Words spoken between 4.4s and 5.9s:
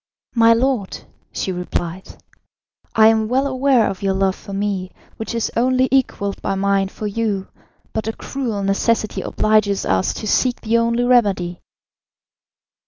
me, which is only